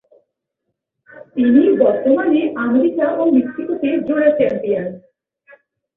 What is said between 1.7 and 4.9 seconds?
বর্তমানে আমেরিকা ও মেক্সিকোতে জোড়া চ্যাম্পিয়ন।